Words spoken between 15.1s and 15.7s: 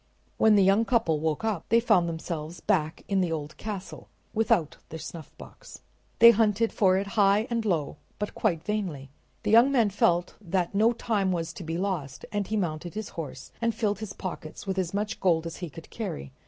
gold as he